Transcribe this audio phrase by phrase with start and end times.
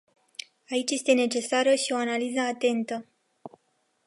[0.69, 3.05] Aici este necesară și o analiză atentă.